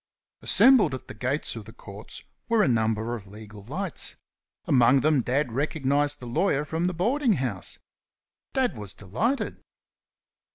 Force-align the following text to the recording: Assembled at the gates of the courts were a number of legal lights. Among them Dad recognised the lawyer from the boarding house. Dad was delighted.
Assembled 0.41 0.95
at 0.95 1.07
the 1.07 1.13
gates 1.13 1.55
of 1.55 1.65
the 1.65 1.73
courts 1.73 2.23
were 2.49 2.63
a 2.63 2.67
number 2.67 3.13
of 3.13 3.27
legal 3.27 3.63
lights. 3.63 4.15
Among 4.65 5.01
them 5.01 5.21
Dad 5.21 5.51
recognised 5.51 6.19
the 6.19 6.25
lawyer 6.25 6.65
from 6.65 6.87
the 6.87 6.93
boarding 6.95 7.33
house. 7.33 7.77
Dad 8.51 8.75
was 8.75 8.95
delighted. 8.95 9.61